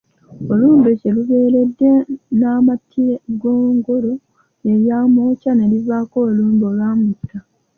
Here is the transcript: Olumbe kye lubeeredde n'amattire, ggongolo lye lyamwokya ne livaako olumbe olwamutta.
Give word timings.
Olumbe 0.51 0.89
kye 0.99 1.09
lubeeredde 1.15 1.89
n'amattire, 2.39 3.15
ggongolo 3.33 4.11
lye 4.61 4.73
lyamwokya 4.81 5.51
ne 5.55 5.65
livaako 5.71 6.17
olumbe 6.29 6.63
olwamutta. 6.71 7.37